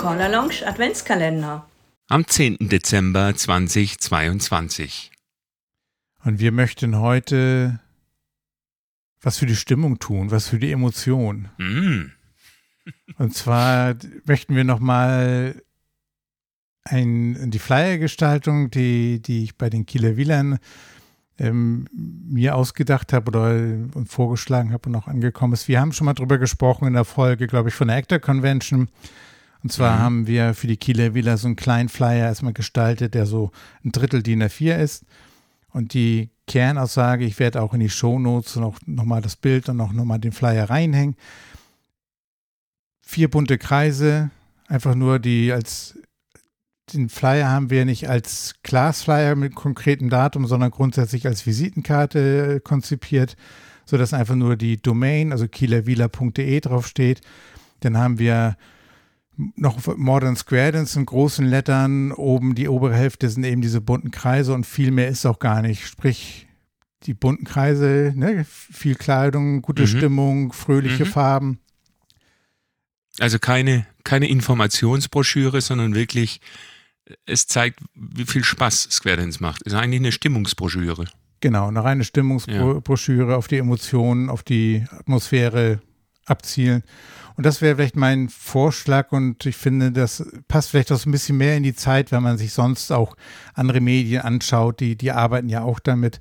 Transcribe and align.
Corner 0.00 0.30
Lounge 0.30 0.66
Adventskalender. 0.66 1.66
Am 2.08 2.26
10. 2.26 2.56
Dezember 2.58 3.36
2022. 3.36 5.10
Und 6.24 6.40
wir 6.40 6.52
möchten 6.52 6.98
heute 6.98 7.80
was 9.20 9.36
für 9.36 9.44
die 9.44 9.56
Stimmung 9.56 9.98
tun, 9.98 10.30
was 10.30 10.48
für 10.48 10.58
die 10.58 10.72
Emotion. 10.72 11.50
Mm. 11.58 12.12
Und 13.18 13.34
zwar 13.34 13.94
möchten 14.24 14.56
wir 14.56 14.64
nochmal 14.64 15.60
ein, 16.84 17.50
die 17.50 17.58
Flyer-Gestaltung, 17.58 18.70
die, 18.70 19.20
die 19.20 19.44
ich 19.44 19.58
bei 19.58 19.68
den 19.68 19.84
Kieler 19.84 20.16
Wielern 20.16 20.60
ähm, 21.38 21.86
mir 21.92 22.54
ausgedacht 22.54 23.12
habe 23.12 23.28
oder 23.28 23.50
und 23.94 24.06
vorgeschlagen 24.08 24.72
habe 24.72 24.88
und 24.88 24.96
auch 24.96 25.08
angekommen 25.08 25.52
ist. 25.52 25.68
Wir 25.68 25.78
haben 25.78 25.92
schon 25.92 26.06
mal 26.06 26.14
drüber 26.14 26.38
gesprochen 26.38 26.88
in 26.88 26.94
der 26.94 27.04
Folge, 27.04 27.46
glaube 27.46 27.68
ich, 27.68 27.74
von 27.74 27.88
der 27.88 27.98
Actor 27.98 28.18
Convention. 28.18 28.88
Und 29.62 29.72
zwar 29.72 29.96
Mhm. 29.96 30.00
haben 30.00 30.26
wir 30.26 30.54
für 30.54 30.66
die 30.66 30.76
Kieler 30.76 31.14
Villa 31.14 31.36
so 31.36 31.46
einen 31.46 31.56
kleinen 31.56 31.88
Flyer 31.88 32.26
erstmal 32.26 32.52
gestaltet, 32.52 33.14
der 33.14 33.26
so 33.26 33.50
ein 33.84 33.92
Drittel 33.92 34.22
DIN 34.22 34.42
A4 34.42 34.76
ist. 34.78 35.04
Und 35.72 35.94
die 35.94 36.30
Kernaussage, 36.46 37.24
ich 37.24 37.38
werde 37.38 37.62
auch 37.62 37.74
in 37.74 37.80
die 37.80 37.90
Shownotes 37.90 38.56
noch, 38.56 38.78
noch 38.86 39.04
mal 39.04 39.20
das 39.22 39.36
Bild 39.36 39.68
und 39.68 39.80
auch 39.80 39.92
noch 39.92 40.04
mal 40.04 40.18
den 40.18 40.32
Flyer 40.32 40.68
reinhängen. 40.68 41.14
Vier 43.02 43.28
bunte 43.30 43.58
Kreise, 43.58 44.30
einfach 44.68 44.94
nur 44.94 45.18
die 45.18 45.52
als 45.52 45.98
den 46.92 47.08
Flyer 47.08 47.48
haben 47.48 47.70
wir 47.70 47.84
nicht 47.84 48.08
als 48.08 48.56
Glasflyer 48.64 49.36
mit 49.36 49.54
konkretem 49.54 50.10
Datum, 50.10 50.46
sondern 50.46 50.72
grundsätzlich 50.72 51.24
als 51.26 51.46
Visitenkarte 51.46 52.56
äh, 52.56 52.60
konzipiert, 52.60 53.36
sodass 53.84 54.12
einfach 54.12 54.34
nur 54.34 54.56
die 54.56 54.76
Domain, 54.82 55.30
also 55.30 55.46
kielerwieler.de 55.46 56.60
draufsteht. 56.60 57.20
Dann 57.80 57.96
haben 57.96 58.18
wir 58.18 58.56
noch 59.56 59.96
Modern 59.96 60.36
Square 60.36 60.72
Dance 60.72 60.98
in 60.98 61.06
großen 61.06 61.46
Lettern. 61.46 62.12
Oben 62.12 62.54
die 62.54 62.68
obere 62.68 62.94
Hälfte 62.94 63.28
sind 63.30 63.44
eben 63.44 63.60
diese 63.62 63.80
bunten 63.80 64.10
Kreise 64.10 64.52
und 64.54 64.66
viel 64.66 64.90
mehr 64.90 65.08
ist 65.08 65.26
auch 65.26 65.38
gar 65.38 65.62
nicht. 65.62 65.86
Sprich, 65.86 66.46
die 67.04 67.14
bunten 67.14 67.44
Kreise, 67.44 68.12
ne, 68.14 68.44
viel 68.44 68.94
Kleidung, 68.94 69.62
gute 69.62 69.82
Mhm. 69.82 69.86
Stimmung, 69.86 70.52
fröhliche 70.52 71.04
Mhm. 71.04 71.08
Farben. 71.08 71.58
Also 73.18 73.38
keine, 73.38 73.86
keine 74.04 74.28
Informationsbroschüre, 74.28 75.60
sondern 75.60 75.94
wirklich, 75.94 76.40
es 77.26 77.46
zeigt, 77.46 77.80
wie 77.94 78.24
viel 78.24 78.44
Spaß 78.44 78.88
Square 78.90 79.16
Dance 79.16 79.42
macht. 79.42 79.62
Es 79.66 79.72
ist 79.72 79.78
eigentlich 79.78 80.00
eine 80.00 80.12
Stimmungsbroschüre. 80.12 81.06
Genau, 81.40 81.68
eine 81.68 81.82
reine 81.82 82.04
Stimmungsbroschüre 82.04 83.34
auf 83.36 83.48
die 83.48 83.56
Emotionen, 83.58 84.28
auf 84.28 84.42
die 84.42 84.84
Atmosphäre 84.90 85.80
abzielen. 86.26 86.82
Und 87.40 87.46
das 87.46 87.62
wäre 87.62 87.76
vielleicht 87.76 87.96
mein 87.96 88.28
Vorschlag 88.28 89.12
und 89.12 89.46
ich 89.46 89.56
finde, 89.56 89.92
das 89.92 90.30
passt 90.46 90.68
vielleicht 90.68 90.92
auch 90.92 90.98
so 90.98 91.08
ein 91.08 91.12
bisschen 91.12 91.38
mehr 91.38 91.56
in 91.56 91.62
die 91.62 91.72
Zeit, 91.74 92.12
wenn 92.12 92.22
man 92.22 92.36
sich 92.36 92.52
sonst 92.52 92.92
auch 92.92 93.16
andere 93.54 93.80
Medien 93.80 94.20
anschaut, 94.20 94.78
die, 94.78 94.94
die 94.94 95.10
arbeiten 95.10 95.48
ja 95.48 95.62
auch 95.62 95.80
damit. 95.80 96.20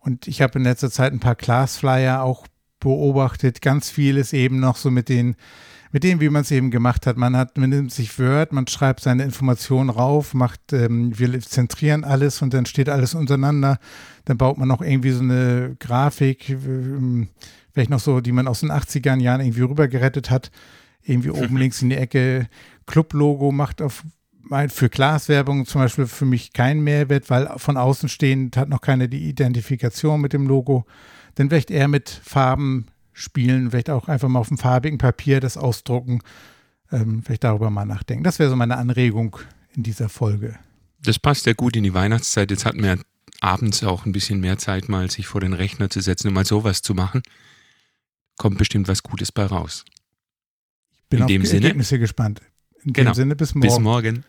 Und 0.00 0.26
ich 0.26 0.42
habe 0.42 0.58
in 0.58 0.64
letzter 0.64 0.90
Zeit 0.90 1.12
ein 1.12 1.20
paar 1.20 1.36
Glasflyer 1.36 2.20
auch 2.20 2.48
beobachtet. 2.80 3.62
Ganz 3.62 3.90
viel 3.90 4.16
ist 4.16 4.32
eben 4.32 4.58
noch 4.58 4.74
so 4.74 4.90
mit 4.90 5.08
den, 5.08 5.36
mit 5.96 6.04
dem, 6.04 6.20
wie 6.20 6.28
man 6.28 6.42
es 6.42 6.50
eben 6.50 6.70
gemacht 6.70 7.06
hat. 7.06 7.16
Man 7.16 7.34
hat, 7.38 7.56
man 7.56 7.70
nimmt 7.70 7.90
sich 7.90 8.18
Word, 8.18 8.52
man 8.52 8.66
schreibt 8.66 9.00
seine 9.00 9.24
Informationen 9.24 9.88
rauf, 9.88 10.34
macht, 10.34 10.74
ähm, 10.74 11.18
wir 11.18 11.40
zentrieren 11.40 12.04
alles 12.04 12.42
und 12.42 12.52
dann 12.52 12.66
steht 12.66 12.90
alles 12.90 13.14
untereinander. 13.14 13.78
Dann 14.26 14.36
baut 14.36 14.58
man 14.58 14.68
noch 14.68 14.82
irgendwie 14.82 15.12
so 15.12 15.22
eine 15.22 15.74
Grafik, 15.80 16.50
ähm, 16.50 17.28
vielleicht 17.72 17.88
noch 17.88 18.00
so, 18.00 18.20
die 18.20 18.32
man 18.32 18.46
aus 18.46 18.60
den 18.60 18.70
80er 18.70 19.18
Jahren 19.18 19.40
irgendwie 19.40 19.62
rübergerettet 19.62 20.28
hat. 20.28 20.50
Irgendwie 21.02 21.30
oben 21.30 21.56
links 21.56 21.80
in 21.80 21.88
die 21.88 21.96
Ecke 21.96 22.46
Club-Logo 22.84 23.50
macht 23.50 23.80
auf 23.80 24.04
für 24.68 24.90
Glaswerbung 24.90 25.64
zum 25.64 25.80
Beispiel 25.80 26.06
für 26.06 26.26
mich 26.26 26.52
keinen 26.52 26.84
Mehrwert, 26.84 27.30
weil 27.30 27.50
von 27.56 27.78
außen 27.78 28.10
stehend 28.10 28.58
hat 28.58 28.68
noch 28.68 28.82
keine 28.82 29.08
die 29.08 29.30
Identifikation 29.30 30.20
mit 30.20 30.34
dem 30.34 30.46
Logo. 30.46 30.84
Dann 31.36 31.48
vielleicht 31.48 31.70
eher 31.70 31.88
mit 31.88 32.10
Farben 32.10 32.88
spielen, 33.18 33.70
vielleicht 33.70 33.88
auch 33.88 34.08
einfach 34.08 34.28
mal 34.28 34.38
auf 34.40 34.48
dem 34.48 34.58
farbigen 34.58 34.98
Papier 34.98 35.40
das 35.40 35.56
ausdrucken, 35.56 36.20
ähm, 36.92 37.22
vielleicht 37.24 37.44
darüber 37.44 37.70
mal 37.70 37.86
nachdenken. 37.86 38.22
Das 38.24 38.38
wäre 38.38 38.50
so 38.50 38.56
meine 38.56 38.76
Anregung 38.76 39.38
in 39.74 39.82
dieser 39.82 40.08
Folge. 40.10 40.58
Das 41.02 41.18
passt 41.18 41.46
ja 41.46 41.54
gut 41.54 41.76
in 41.76 41.82
die 41.84 41.94
Weihnachtszeit. 41.94 42.50
Jetzt 42.50 42.66
hatten 42.66 42.82
wir 42.82 42.98
abends 43.40 43.82
auch 43.84 44.04
ein 44.04 44.12
bisschen 44.12 44.40
mehr 44.40 44.58
Zeit, 44.58 44.88
mal 44.90 45.10
sich 45.10 45.26
vor 45.26 45.40
den 45.40 45.54
Rechner 45.54 45.88
zu 45.88 46.00
setzen 46.00 46.28
und 46.28 46.34
mal 46.34 46.44
sowas 46.44 46.82
zu 46.82 46.94
machen. 46.94 47.22
Kommt 48.36 48.58
bestimmt 48.58 48.86
was 48.86 49.02
Gutes 49.02 49.32
bei 49.32 49.46
raus. 49.46 49.84
Bin 51.08 51.18
In 51.20 51.24
auf 51.24 51.28
dem 51.28 51.42
die 51.42 51.48
Sinne- 51.48 51.66
Ergebnisse 51.66 51.98
gespannt. 51.98 52.42
In 52.84 52.92
Genau. 52.92 53.12
dem 53.12 53.14
Sinne, 53.14 53.36
bis 53.36 53.54
morgen. 53.54 53.66
Bis 53.68 53.78
morgen. 53.78 54.24